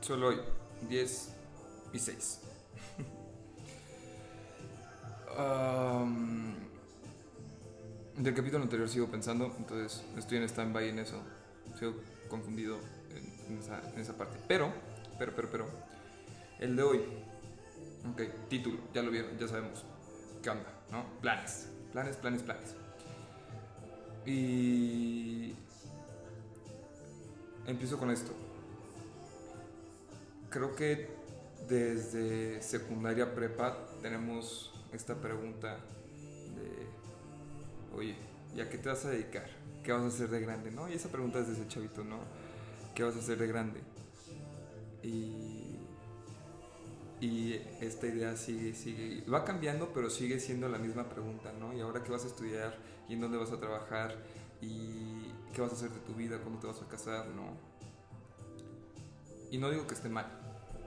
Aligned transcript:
Solo 0.00 0.28
hoy, 0.28 0.40
10 0.88 1.28
y 1.92 1.98
6. 1.98 2.40
Um, 5.38 6.54
del 8.16 8.34
capítulo 8.34 8.62
anterior 8.62 8.88
sigo 8.88 9.06
pensando, 9.08 9.54
entonces 9.58 10.02
estoy 10.16 10.38
en 10.38 10.44
stand-by 10.44 10.88
en 10.88 11.00
eso. 11.00 11.22
Sigo 11.78 11.94
confundido 12.28 12.78
en, 13.48 13.58
esa, 13.58 13.80
en 13.92 14.00
esa 14.00 14.16
parte. 14.16 14.38
Pero, 14.48 14.72
pero, 15.18 15.34
pero, 15.36 15.50
pero, 15.50 15.66
el 16.58 16.76
de 16.76 16.82
hoy. 16.82 17.00
Ok, 18.10 18.22
título, 18.48 18.78
ya 18.94 19.02
lo 19.02 19.10
vieron, 19.10 19.36
ya 19.38 19.46
sabemos. 19.48 19.84
¿Qué 20.42 20.48
onda? 20.48 20.72
¿No? 20.90 21.04
Planes. 21.20 21.68
Planes, 21.92 22.16
planes, 22.16 22.42
planes. 22.42 22.74
Y 24.24 25.54
empiezo 27.66 27.98
con 27.98 28.10
esto. 28.10 28.32
Creo 30.50 30.74
que 30.74 31.08
desde 31.68 32.60
secundaria 32.60 33.36
prepa 33.36 33.86
tenemos 34.02 34.72
esta 34.92 35.14
pregunta 35.14 35.78
de, 36.56 37.96
oye, 37.96 38.16
¿y 38.56 38.60
a 38.60 38.68
qué 38.68 38.76
te 38.76 38.88
vas 38.88 39.04
a 39.04 39.10
dedicar? 39.10 39.48
¿Qué 39.84 39.92
vas 39.92 40.02
a 40.02 40.06
hacer 40.08 40.28
de 40.28 40.40
grande? 40.40 40.72
¿No? 40.72 40.88
Y 40.88 40.94
esa 40.94 41.08
pregunta 41.08 41.38
es 41.38 41.48
desde 41.48 41.68
chavito, 41.68 42.02
¿no? 42.02 42.18
¿Qué 42.96 43.04
vas 43.04 43.14
a 43.14 43.20
hacer 43.20 43.38
de 43.38 43.46
grande? 43.46 43.80
Y, 45.04 45.78
y 47.20 47.54
esta 47.80 48.08
idea 48.08 48.36
sigue, 48.36 48.74
sigue, 48.74 49.24
va 49.30 49.44
cambiando, 49.44 49.92
pero 49.94 50.10
sigue 50.10 50.40
siendo 50.40 50.68
la 50.68 50.78
misma 50.78 51.08
pregunta, 51.08 51.52
¿no? 51.60 51.72
¿Y 51.72 51.80
ahora 51.80 52.02
qué 52.02 52.10
vas 52.10 52.24
a 52.24 52.26
estudiar? 52.26 52.76
¿Y 53.08 53.14
en 53.14 53.20
dónde 53.20 53.38
vas 53.38 53.52
a 53.52 53.60
trabajar? 53.60 54.16
¿Y 54.60 55.32
qué 55.54 55.60
vas 55.60 55.70
a 55.70 55.76
hacer 55.76 55.90
de 55.90 56.00
tu 56.00 56.14
vida? 56.14 56.38
¿Cuándo 56.38 56.58
te 56.58 56.66
vas 56.66 56.82
a 56.82 56.88
casar? 56.88 57.28
¿No? 57.28 57.69
Y 59.50 59.58
no 59.58 59.70
digo 59.70 59.86
que 59.86 59.94
esté 59.94 60.08
mal, 60.08 60.26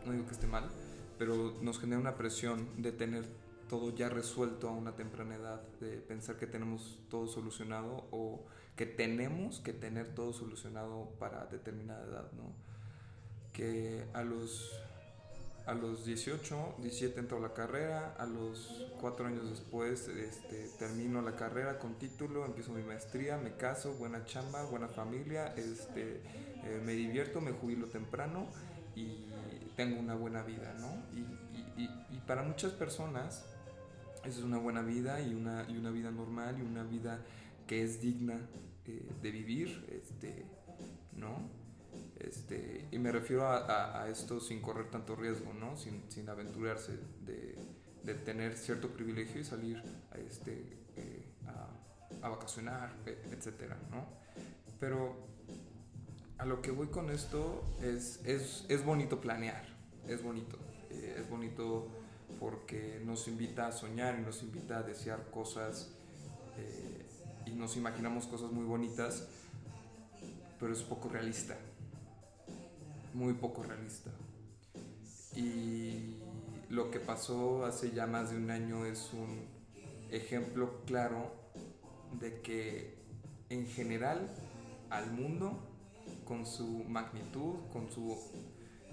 no 0.05 0.13
digo 0.13 0.25
que 0.25 0.33
esté 0.33 0.47
mal, 0.47 0.69
pero 1.17 1.53
nos 1.61 1.79
genera 1.79 1.99
una 1.99 2.15
presión 2.15 2.81
de 2.81 2.91
tener 2.91 3.25
todo 3.69 3.95
ya 3.95 4.09
resuelto 4.09 4.69
a 4.69 4.71
una 4.71 4.95
temprana 4.95 5.35
edad, 5.35 5.61
de 5.79 5.97
pensar 5.97 6.37
que 6.37 6.47
tenemos 6.47 6.99
todo 7.09 7.27
solucionado 7.27 8.07
o 8.11 8.45
que 8.75 8.85
tenemos 8.85 9.59
que 9.59 9.73
tener 9.73 10.13
todo 10.15 10.33
solucionado 10.33 11.09
para 11.19 11.45
determinada 11.47 12.05
edad, 12.05 12.31
¿no? 12.33 12.53
Que 13.51 14.05
a 14.13 14.23
los 14.23 14.71
a 15.65 15.73
los 15.73 16.05
18, 16.05 16.75
17 16.79 17.19
entro 17.19 17.37
a 17.37 17.39
la 17.39 17.53
carrera, 17.53 18.15
a 18.17 18.25
los 18.25 18.85
4 18.99 19.27
años 19.27 19.49
después 19.49 20.09
este, 20.09 20.67
termino 20.77 21.21
la 21.21 21.35
carrera 21.35 21.79
con 21.79 21.95
título, 21.95 22.45
empiezo 22.45 22.73
mi 22.73 22.83
maestría, 22.83 23.37
me 23.37 23.55
caso, 23.55 23.93
buena 23.93 24.25
chamba, 24.25 24.63
buena 24.65 24.89
familia, 24.89 25.53
este, 25.55 26.21
eh, 26.63 26.81
me 26.83 26.93
divierto, 26.93 27.39
me 27.39 27.51
jubilo 27.51 27.87
temprano 27.87 28.47
y 28.95 29.29
tengo 29.75 29.99
una 29.99 30.15
buena 30.15 30.43
vida, 30.43 30.75
¿no? 30.79 30.87
Y, 31.17 31.27
para 32.27 32.41
muchas 32.41 32.71
personas 32.71 33.43
eso 34.23 34.39
es 34.39 34.45
una 34.45 34.57
buena 34.57 34.81
vida 34.81 35.19
y 35.19 35.33
una, 35.33 35.65
y 35.67 35.75
una 35.75 35.91
vida 35.91 36.09
normal 36.09 36.57
y 36.57 36.61
una 36.61 36.83
vida 36.83 37.19
que 37.67 37.83
es 37.83 37.99
digna 37.99 38.39
eh, 38.85 39.05
de 39.21 39.31
vivir, 39.31 39.85
este, 39.91 40.45
¿no? 41.17 41.62
Este, 42.23 42.87
y 42.91 42.99
me 42.99 43.11
refiero 43.11 43.45
a, 43.47 44.07
esto 44.09 44.39
sin 44.39 44.61
correr 44.61 44.89
tanto 44.89 45.15
riesgo, 45.15 45.53
¿no? 45.53 45.75
sin, 45.75 46.29
aventurarse, 46.29 46.97
de, 47.25 48.13
tener 48.25 48.57
cierto 48.57 48.89
privilegio 48.89 49.41
y 49.41 49.43
salir 49.43 49.81
a, 50.11 50.17
este, 50.17 50.51
eh, 50.95 51.25
a, 51.47 52.25
a, 52.25 52.29
vacacionar, 52.29 52.93
e, 53.05 53.17
etcétera, 53.31 53.77
¿no? 53.91 54.05
Pero 54.79 55.15
a 56.37 56.45
lo 56.45 56.61
que 56.61 56.71
voy 56.71 56.87
con 56.87 57.09
esto 57.09 57.63
es, 57.81 58.19
es, 58.25 58.65
es 58.69 58.83
bonito 58.83 59.19
planear, 59.19 59.65
es 60.07 60.21
bonito, 60.21 60.57
eh, 60.89 61.15
es 61.19 61.29
bonito 61.29 61.87
porque 62.39 63.01
nos 63.05 63.27
invita 63.27 63.67
a 63.67 63.71
soñar 63.71 64.17
y 64.19 64.21
nos 64.21 64.43
invita 64.43 64.79
a 64.79 64.83
desear 64.83 65.29
cosas 65.31 65.91
eh, 66.57 67.05
y 67.45 67.51
nos 67.51 67.77
imaginamos 67.77 68.27
cosas 68.27 68.51
muy 68.51 68.65
bonitas, 68.65 69.27
pero 70.59 70.73
es 70.73 70.83
poco 70.83 71.09
realista 71.09 71.57
muy 73.13 73.33
poco 73.33 73.63
realista. 73.63 74.11
Y 75.35 76.17
lo 76.69 76.91
que 76.91 76.99
pasó 76.99 77.65
hace 77.65 77.91
ya 77.91 78.07
más 78.07 78.31
de 78.31 78.37
un 78.37 78.49
año 78.51 78.85
es 78.85 79.11
un 79.13 79.47
ejemplo 80.11 80.81
claro 80.85 81.31
de 82.19 82.41
que 82.41 82.97
en 83.49 83.67
general 83.67 84.29
al 84.89 85.11
mundo, 85.11 85.59
con 86.25 86.45
su 86.45 86.83
magnitud, 86.83 87.55
con 87.71 87.91
su 87.91 88.15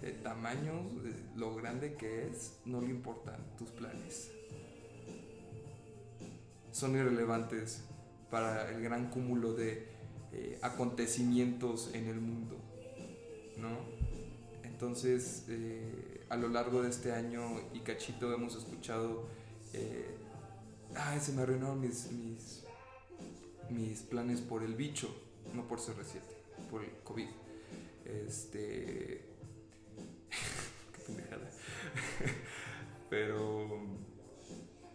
eh, 0.03 0.19
tamaño, 0.23 0.73
eh, 1.05 1.15
lo 1.37 1.55
grande 1.55 1.95
que 1.95 2.27
es, 2.29 2.59
no 2.65 2.81
le 2.81 2.89
importan 2.89 3.37
tus 3.59 3.71
planes. 3.71 4.31
Son 6.73 6.95
irrelevantes 6.97 7.85
para 8.31 8.71
el 8.71 8.83
gran 8.83 9.11
cúmulo 9.11 9.53
de 9.53 9.89
eh, 10.33 10.59
acontecimientos 10.63 11.91
en 11.93 12.07
el 12.07 12.21
mundo, 12.21 12.57
¿no? 13.59 14.00
Entonces, 14.81 15.45
eh, 15.49 16.25
a 16.31 16.39
lo 16.39 16.49
largo 16.49 16.81
de 16.81 16.89
este 16.89 17.13
año 17.13 17.61
y 17.75 17.81
cachito 17.81 18.33
hemos 18.33 18.57
escuchado, 18.57 19.27
eh, 19.75 20.17
ay, 20.97 21.21
se 21.21 21.33
me 21.33 21.43
arruinaron 21.43 21.79
mis, 21.79 22.09
mis, 23.69 24.01
planes 24.01 24.41
por 24.41 24.63
el 24.63 24.75
bicho, 24.77 25.15
no 25.53 25.69
por 25.69 25.81
CR7, 25.81 26.23
por 26.71 26.83
el 26.83 26.93
COVID. 27.05 27.29
Este... 28.07 29.27
Qué 30.97 31.03
pendejada. 31.07 31.51
Pero 33.11 33.83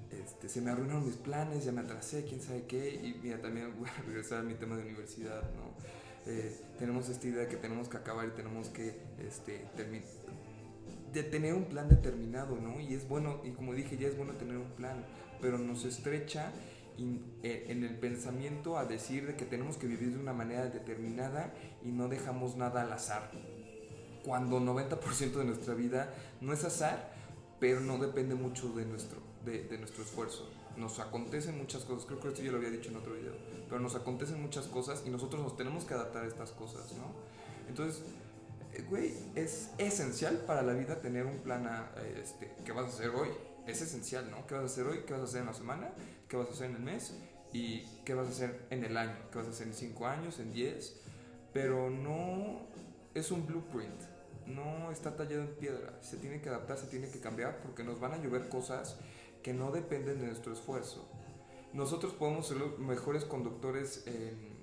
este, 0.10 0.50
se 0.50 0.62
me 0.62 0.72
arruinaron 0.72 1.06
mis 1.06 1.18
planes, 1.18 1.64
ya 1.64 1.72
me 1.72 1.82
atrasé, 1.82 2.26
quién 2.26 2.42
sabe 2.42 2.66
qué, 2.66 2.90
y 2.92 3.20
mira, 3.22 3.40
también 3.40 3.78
voy 3.78 3.88
a 3.88 4.02
regresar 4.02 4.40
a 4.40 4.44
mi 4.44 4.56
tema 4.56 4.78
de 4.78 4.82
universidad, 4.82 5.44
¿no? 5.54 5.76
Tenemos 6.80 7.10
esta 7.10 7.28
idea 7.28 7.42
de 7.42 7.48
que 7.48 7.58
tenemos 7.58 7.88
que 7.88 7.98
acabar 7.98 8.28
y 8.28 8.32
tenemos 8.32 8.70
que 8.70 8.98
este, 9.20 9.66
tener 11.24 11.54
un 11.54 11.66
plan 11.66 11.88
determinado, 11.88 12.58
¿no? 12.58 12.80
Y 12.80 12.94
es 12.94 13.08
bueno, 13.08 13.42
y 13.44 13.52
como 13.52 13.74
dije, 13.74 13.98
ya 13.98 14.08
es 14.08 14.18
bueno 14.18 14.34
tener 14.34 14.58
un 14.58 14.72
plan, 14.72 15.06
pero 15.42 15.58
nos 15.58 15.86
estrecha 15.86 16.52
eh, 17.44 17.66
en 17.68 17.84
el 17.84 17.98
pensamiento 17.98 18.78
a 18.78 18.86
decir 18.86 19.28
de 19.28 19.36
que 19.36 19.46
tenemos 19.46 19.78
que 19.78 19.86
vivir 19.86 20.14
de 20.14 20.20
una 20.20 20.34
manera 20.34 20.66
determinada 20.68 21.54
y 21.84 21.90
no 21.92 22.08
dejamos 22.08 22.56
nada 22.56 22.82
al 22.84 22.94
azar. 22.94 23.32
Cuando 24.24 24.60
90% 24.60 25.34
de 25.34 25.44
nuestra 25.44 25.74
vida 25.74 26.14
no 26.42 26.54
es 26.54 26.64
azar, 26.64 27.14
pero 27.60 27.82
no 27.82 27.98
depende 27.98 28.36
mucho 28.36 28.70
de 28.70 28.86
nuestro, 28.86 29.20
de 29.46 29.78
nuestro 29.78 30.04
esfuerzo 30.04 30.50
nos 30.78 31.00
acontecen 31.00 31.58
muchas 31.58 31.84
cosas, 31.84 32.06
creo 32.06 32.20
que 32.20 32.28
esto 32.30 32.42
ya 32.42 32.52
lo 32.52 32.58
había 32.58 32.70
dicho 32.70 32.90
en 32.90 32.98
otro 32.98 33.14
video, 33.14 33.34
pero 33.70 33.80
nos 33.80 33.96
acontecen 33.96 34.42
muchas 34.42 34.68
cosas 34.68 35.04
y 35.06 35.10
nosotros 35.10 35.42
nos 35.42 35.56
tenemos 35.56 35.86
que 35.86 35.94
adaptar 35.94 36.24
a 36.24 36.28
estas 36.28 36.52
cosas, 36.52 36.92
¿no? 36.94 37.14
Entonces, 37.70 38.04
eh, 38.74 38.84
güey, 38.90 39.14
es 39.36 39.72
esencial 39.78 40.38
para 40.46 40.62
la 40.62 40.74
vida 40.74 41.00
tener 41.00 41.26
un 41.26 41.40
plan 41.40 41.66
a, 41.68 41.92
este, 42.22 42.52
¿qué 42.66 42.72
vas 42.72 42.86
a 42.86 42.88
hacer 42.90 43.10
hoy? 43.10 43.30
Es 43.68 43.82
esencial, 43.82 44.30
¿no? 44.30 44.46
¿Qué 44.48 44.54
vas 44.54 44.64
a 44.64 44.66
hacer 44.68 44.86
hoy? 44.86 45.00
¿Qué 45.08 45.14
vas 45.14 45.22
a 45.22 45.26
hacer 45.26 45.42
en 45.42 45.48
la 45.48 45.54
semana? 45.54 45.92
¿Qué 46.28 46.38
vas 46.38 46.48
a 46.50 46.52
hacer 46.52 46.70
en 46.70 46.76
el 46.76 46.84
mes? 46.84 47.16
¿Y 47.54 47.86
qué 48.04 48.14
vas 48.14 48.28
a 48.28 48.32
hacer 48.32 48.68
en 48.70 48.84
el 48.84 48.98
año? 48.98 49.16
¿Qué 49.32 49.38
vas 49.38 49.48
a 49.48 49.52
hacer 49.52 49.68
en 49.68 49.74
5 49.74 50.08
años? 50.08 50.40
¿En 50.40 50.52
10? 50.52 51.02
Pero 51.54 51.90
no 51.90 52.68
es 53.14 53.32
un 53.32 53.48
blueprint, 53.48 54.02
no 54.46 54.92
está 54.92 55.16
tallado 55.16 55.44
en 55.44 55.56
piedra, 55.56 55.98
se 56.02 56.18
tiene 56.18 56.42
que 56.42 56.50
adaptar, 56.50 56.78
se 56.78 56.88
tiene 56.88 57.10
que 57.10 57.22
cambiar 57.22 57.62
porque 57.62 57.84
nos 57.84 58.00
van 58.00 58.12
a 58.12 58.18
llover 58.18 58.50
cosas 58.50 58.98
que 59.46 59.54
no 59.54 59.70
dependen 59.70 60.20
de 60.22 60.26
nuestro 60.26 60.54
esfuerzo. 60.54 61.08
Nosotros 61.72 62.14
podemos 62.14 62.48
ser 62.48 62.58
los 62.58 62.80
mejores 62.80 63.26
conductores 63.26 64.04
en, 64.08 64.56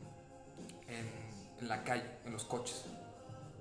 la 1.60 1.84
calle, 1.84 2.18
en 2.24 2.32
los 2.32 2.42
coches, 2.42 2.86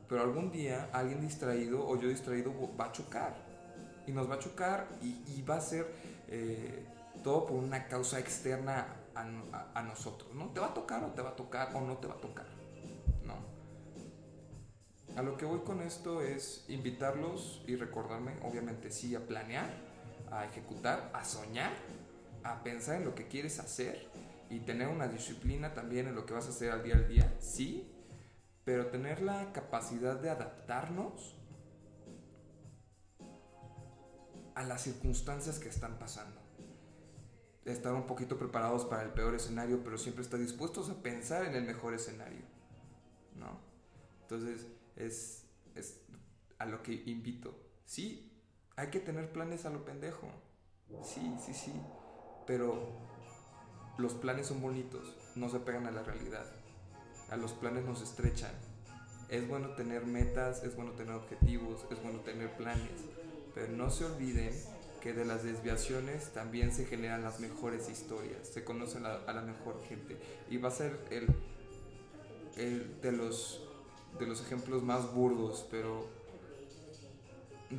pero 0.10 0.24
algún 0.24 0.52
día 0.52 0.90
alguien 0.92 1.22
distraído 1.22 1.88
o 1.88 1.95
yo 1.95 2.10
distraído 2.10 2.51
va 2.75 2.86
a 2.86 2.92
chocar 2.92 3.36
y 4.07 4.12
nos 4.12 4.28
va 4.28 4.36
a 4.36 4.40
chocar 4.40 4.88
y, 5.04 5.44
va 5.44 5.57
a 5.57 5.62
ser 5.62 5.94
eh, 6.28 6.88
todo 7.24 7.45
por 7.45 7.57
una 7.57 7.88
causa 7.88 8.18
externa 8.18 8.88
a, 9.13 9.69
a, 9.75 9.84
nosotros, 9.84 10.34
¿no? 10.34 10.50
Te 10.50 10.60
va 10.60 10.69
a 10.69 10.74
tocar 10.74 11.04
o 11.04 11.10
te 11.10 11.22
va 11.22 11.30
a 11.30 11.36
tocar 11.36 11.75
o 11.75 11.81
no 11.81 11.98
te 11.98 12.07
va 12.07 12.16
a 12.16 12.19
tocar, 12.19 12.48
¿no? 13.24 13.36
A 15.16 15.22
lo 15.22 15.38
que 15.38 15.45
voy 15.45 15.60
con 15.60 15.84
esto 15.84 16.24
es 16.24 16.66
invitarlos 16.68 17.63
y 17.68 17.75
recordarme, 17.75 18.40
obviamente 18.42 18.90
sí, 18.90 19.13
a 19.13 19.28
planear, 19.28 19.91
a 20.31 20.45
ejecutar, 20.45 21.12
a 21.13 21.24
soñar, 21.24 21.74
a 22.44 22.63
pensar 22.63 22.95
en 22.95 23.06
lo 23.06 23.13
que 23.13 23.28
quieres 23.28 23.60
hacer 23.60 24.07
y 24.50 24.60
tener 24.60 24.88
una 24.88 25.07
disciplina 25.07 25.74
también 25.74 26.07
en 26.07 26.16
lo 26.16 26.25
que 26.25 26.33
vas 26.33 26.48
a 26.48 26.50
hacer 26.50 26.72
al 26.72 26.83
día 26.83 26.95
al 26.95 27.07
día, 27.07 27.36
sí, 27.39 27.89
pero 28.63 28.88
tener 28.88 29.22
la 29.22 29.54
capacidad 29.54 30.19
de 30.19 30.30
adaptarnos 30.30 31.36
a 34.56 34.63
las 34.63 34.81
circunstancias 34.81 35.60
que 35.60 35.69
están 35.69 35.98
pasando. 35.98 36.39
Estar 37.66 37.94
un 37.94 38.07
poquito 38.07 38.38
preparados 38.38 38.86
para 38.86 39.04
el 39.04 39.10
peor 39.10 39.36
escenario, 39.36 39.83
pero 39.83 39.98
siempre 39.98 40.24
estar 40.24 40.39
dispuestos 40.39 40.89
a 40.89 41.01
pensar 41.01 41.45
en 41.45 41.56
el 41.56 41.63
mejor 41.63 41.94
escenario. 41.94 42.42
¿no? 43.36 43.60
Entonces, 44.24 44.68
es, 44.95 45.45
es 45.75 46.01
a 46.57 46.66
lo 46.66 46.81
que 46.81 47.04
invito. 47.06 47.56
Sí, 47.86 48.31
hay 48.75 48.88
que 48.88 49.00
tener 49.00 49.31
planes 49.31 49.65
a 49.65 49.69
lo 49.69 49.83
pendejo. 49.85 50.27
Sí, 51.03 51.35
sí, 51.45 51.53
sí. 51.53 51.73
Pero 52.45 52.89
los 53.97 54.13
planes 54.13 54.47
son 54.47 54.62
bonitos, 54.62 55.15
no 55.35 55.50
se 55.50 55.59
pegan 55.59 55.88
a 55.88 55.91
la 55.91 56.03
realidad. 56.03 56.45
A 57.29 57.38
los 57.38 57.53
planes 57.53 57.85
nos 57.85 58.01
estrechan. 58.01 58.51
Es 59.29 59.47
bueno 59.47 59.69
tener 59.75 60.06
metas, 60.06 60.63
es 60.63 60.75
bueno 60.75 60.91
tener 60.91 61.15
objetivos, 61.15 61.85
es 61.89 62.01
bueno 62.01 62.19
tener 62.19 62.56
planes. 62.57 63.06
Pero 63.53 63.71
no 63.73 63.89
se 63.89 64.06
olviden 64.06 64.53
que 65.01 65.13
de 65.13 65.25
las 65.25 65.44
desviaciones 65.44 66.31
también 66.33 66.71
se 66.71 66.85
generan 66.85 67.23
las 67.23 67.39
mejores 67.39 67.89
historias, 67.89 68.47
se 68.47 68.63
conocen 68.63 69.06
a, 69.06 69.19
la 69.31 69.41
mejor 69.41 69.81
gente. 69.88 70.18
Y 70.50 70.57
va 70.57 70.69
a 70.69 70.71
ser 70.71 71.00
el, 71.09 71.27
el 72.56 73.01
de, 73.01 73.12
los, 73.12 73.63
de 74.19 74.27
los 74.27 74.41
ejemplos 74.41 74.83
más 74.83 75.13
burdos, 75.13 75.65
pero 75.71 76.07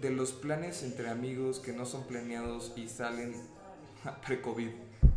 de 0.00 0.10
los 0.10 0.32
planes 0.32 0.82
entre 0.82 1.10
amigos 1.10 1.58
que 1.58 1.72
no 1.72 1.84
son 1.84 2.04
planeados 2.04 2.72
y 2.76 2.88
salen 2.88 3.34
pre-COVID, 4.26 4.70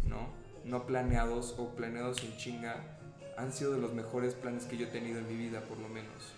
¿no? 0.08 0.28
No 0.66 0.86
planeados 0.86 1.56
o 1.58 1.70
planeados 1.76 2.24
en 2.24 2.36
chinga, 2.38 2.98
han 3.38 3.54
sido 3.54 3.74
de 3.74 3.80
los 3.80 3.94
mejores 3.94 4.34
planes 4.34 4.66
que 4.66 4.78
yo 4.78 4.88
he 4.88 4.90
tenido 4.90 5.20
en 5.20 5.28
mi 5.28 5.36
vida, 5.36 5.62
por 5.62 5.78
lo 5.78 5.88
menos. 5.88 6.34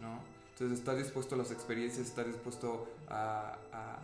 ¿No? 0.00 0.20
Entonces, 0.52 0.78
estar 0.78 0.96
dispuesto 0.96 1.34
a 1.34 1.38
las 1.38 1.50
experiencias, 1.50 2.06
estar 2.06 2.26
dispuesto 2.26 2.88
a, 3.08 3.58
a, 3.72 3.98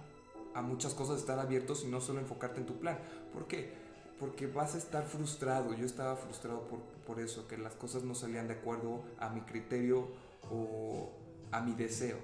a 0.54 0.62
muchas 0.62 0.94
cosas, 0.94 1.18
estar 1.18 1.38
abiertos 1.38 1.84
y 1.84 1.88
no 1.88 2.00
solo 2.00 2.20
enfocarte 2.20 2.60
en 2.60 2.66
tu 2.66 2.78
plan. 2.78 2.98
¿Por 3.32 3.46
qué? 3.46 3.72
Porque 4.18 4.46
vas 4.46 4.74
a 4.74 4.78
estar 4.78 5.04
frustrado. 5.04 5.74
Yo 5.74 5.86
estaba 5.86 6.16
frustrado 6.16 6.62
por, 6.68 6.80
por 7.06 7.20
eso, 7.20 7.46
que 7.48 7.56
las 7.58 7.74
cosas 7.74 8.02
no 8.02 8.14
salían 8.14 8.48
de 8.48 8.54
acuerdo 8.54 9.02
a 9.18 9.28
mi 9.28 9.42
criterio 9.42 10.08
o 10.50 11.12
a 11.52 11.60
mi 11.60 11.74
deseo. 11.74 12.18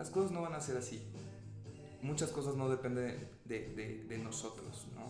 Las 0.00 0.08
cosas 0.08 0.30
no 0.30 0.40
van 0.40 0.54
a 0.54 0.60
ser 0.60 0.78
así. 0.78 0.98
Muchas 2.00 2.30
cosas 2.30 2.56
no 2.56 2.70
dependen 2.70 3.28
de, 3.44 4.20
nosotros, 4.24 4.86
¿no? 4.94 5.04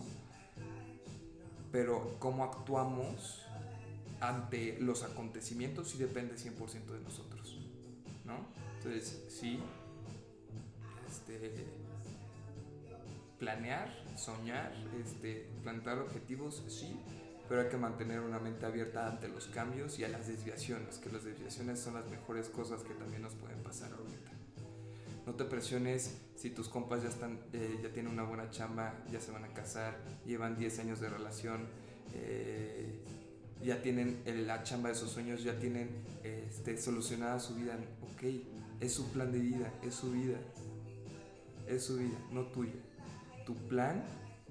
Pero 1.71 2.17
cómo 2.19 2.43
actuamos 2.43 3.45
ante 4.19 4.77
los 4.81 5.03
acontecimientos 5.03 5.91
sí 5.91 5.97
depende 5.97 6.35
100% 6.35 6.87
de 6.87 6.99
nosotros, 6.99 7.57
¿no? 8.25 8.35
Entonces, 8.75 9.23
sí, 9.29 9.61
este, 11.09 11.53
planear, 13.39 13.89
soñar, 14.17 14.73
este, 15.01 15.47
plantar 15.63 15.99
objetivos, 15.99 16.65
sí, 16.67 16.99
pero 17.47 17.61
hay 17.61 17.69
que 17.69 17.77
mantener 17.77 18.19
una 18.19 18.39
mente 18.39 18.65
abierta 18.65 19.07
ante 19.07 19.29
los 19.29 19.47
cambios 19.47 19.97
y 19.99 20.03
a 20.03 20.09
las 20.09 20.27
desviaciones, 20.27 20.97
que 20.97 21.09
las 21.09 21.23
desviaciones 21.23 21.79
son 21.79 21.93
las 21.93 22.09
mejores 22.09 22.49
cosas 22.49 22.83
que 22.83 22.93
también 22.93 23.21
nos 23.21 23.35
pueden 23.35 23.63
pasar 23.63 23.93
ahorita. 23.93 24.40
No 25.31 25.37
te 25.37 25.45
presiones 25.45 26.17
si 26.35 26.49
tus 26.49 26.67
compas 26.67 27.03
ya, 27.03 27.07
están, 27.07 27.39
eh, 27.53 27.79
ya 27.81 27.93
tienen 27.93 28.11
una 28.11 28.23
buena 28.23 28.49
chamba, 28.49 29.01
ya 29.09 29.21
se 29.21 29.31
van 29.31 29.45
a 29.45 29.53
casar, 29.53 29.97
llevan 30.25 30.57
10 30.57 30.79
años 30.79 30.99
de 30.99 31.07
relación, 31.07 31.69
eh, 32.13 32.99
ya 33.63 33.81
tienen 33.81 34.21
la 34.45 34.61
chamba 34.63 34.89
de 34.89 34.95
sus 34.95 35.09
sueños, 35.09 35.41
ya 35.41 35.57
tienen 35.57 36.03
este, 36.21 36.77
solucionada 36.77 37.39
su 37.39 37.55
vida. 37.55 37.79
Ok, 38.11 38.23
es 38.81 38.91
su 38.91 39.09
plan 39.13 39.31
de 39.31 39.39
vida, 39.39 39.71
es 39.83 39.95
su 39.95 40.11
vida. 40.11 40.37
Es 41.65 41.85
su 41.85 41.95
vida, 41.95 42.17
no 42.33 42.47
tuya. 42.47 42.73
Tu 43.45 43.55
plan, 43.69 44.03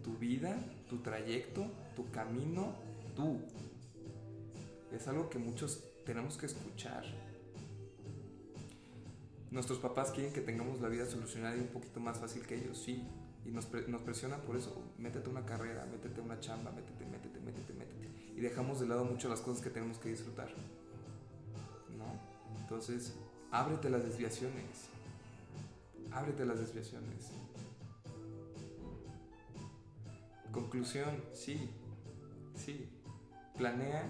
tu 0.02 0.16
vida, 0.16 0.56
tu 0.88 1.02
trayecto, 1.02 1.66
tu 1.94 2.10
camino, 2.10 2.74
tú. 3.14 3.38
Es 4.96 5.06
algo 5.08 5.28
que 5.28 5.38
muchos 5.38 5.84
tenemos 6.06 6.38
que 6.38 6.46
escuchar 6.46 7.04
nuestros 9.50 9.78
papás 9.78 10.10
quieren 10.12 10.32
que 10.32 10.40
tengamos 10.40 10.80
la 10.80 10.88
vida 10.88 11.06
solucionada 11.06 11.56
y 11.56 11.60
un 11.60 11.68
poquito 11.68 12.00
más 12.00 12.18
fácil 12.18 12.46
que 12.46 12.56
ellos, 12.56 12.78
sí. 12.78 13.06
Y 13.44 13.50
nos, 13.50 13.66
presionan 13.66 14.40
por 14.42 14.56
eso. 14.56 14.92
Métete 14.98 15.28
una 15.28 15.44
carrera, 15.44 15.86
métete 15.90 16.20
una 16.20 16.38
chamba, 16.40 16.70
métete, 16.70 17.06
métete, 17.06 17.40
métete, 17.40 17.72
métete. 17.72 18.08
Y 18.36 18.40
dejamos 18.40 18.80
de 18.80 18.86
lado 18.86 19.04
mucho 19.04 19.28
las 19.28 19.40
cosas 19.40 19.62
que 19.62 19.70
tenemos 19.70 19.98
que 19.98 20.10
disfrutar. 20.10 20.48
¿No? 21.96 22.60
Entonces, 22.60 23.14
ábrete 23.50 23.90
las 23.90 24.04
desviaciones. 24.04 24.88
Ábrete 26.12 26.44
las 26.44 26.60
desviaciones. 26.60 27.30
Conclusión, 30.52 31.22
sí, 31.32 31.70
sí. 32.54 32.88
Planea 33.56 34.04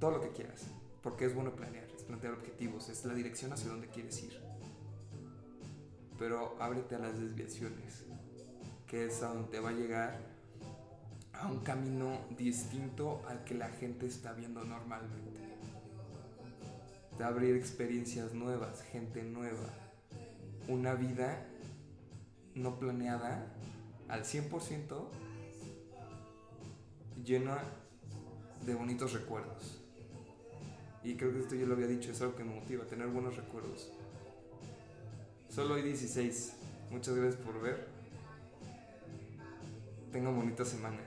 todo 0.00 0.12
lo 0.12 0.20
que 0.20 0.30
quieras, 0.30 0.66
porque 1.02 1.24
es 1.24 1.34
bueno 1.34 1.54
planear, 1.54 1.86
plantear 2.06 2.34
objetivos, 2.34 2.88
es 2.88 3.04
la 3.04 3.14
dirección 3.14 3.52
hacia 3.52 3.68
donde 3.70 3.88
quieres 3.88 4.22
ir 4.22 4.46
pero 6.18 6.56
ábrete 6.60 6.94
a 6.94 6.98
las 6.98 7.18
desviaciones, 7.18 8.04
que 8.86 9.06
es 9.06 9.22
a 9.22 9.28
donde 9.28 9.48
te 9.48 9.60
va 9.60 9.70
a 9.70 9.72
llegar 9.72 10.18
a 11.32 11.46
un 11.48 11.60
camino 11.60 12.18
distinto 12.36 13.22
al 13.28 13.44
que 13.44 13.54
la 13.54 13.68
gente 13.68 14.06
está 14.06 14.32
viendo 14.32 14.64
normalmente. 14.64 15.40
A 17.20 17.28
abrir 17.28 17.56
experiencias 17.56 18.34
nuevas, 18.34 18.82
gente 18.82 19.22
nueva, 19.22 19.70
una 20.68 20.94
vida 20.94 21.46
no 22.54 22.78
planeada 22.78 23.46
al 24.08 24.24
100% 24.24 25.08
llena 27.24 27.58
de 28.64 28.74
bonitos 28.74 29.12
recuerdos. 29.12 29.85
Y 31.06 31.14
creo 31.14 31.32
que 31.32 31.38
esto 31.38 31.54
yo 31.54 31.66
lo 31.66 31.74
había 31.74 31.86
dicho, 31.86 32.10
es 32.10 32.20
algo 32.20 32.34
que 32.34 32.42
me 32.42 32.52
motiva, 32.52 32.84
tener 32.84 33.06
buenos 33.06 33.36
recuerdos. 33.36 33.92
Solo 35.48 35.76
hay 35.76 35.82
16. 35.82 36.52
Muchas 36.90 37.14
gracias 37.14 37.40
por 37.42 37.62
ver. 37.62 37.86
Tenga 40.10 40.30
bonita 40.30 40.64
semana. 40.64 40.98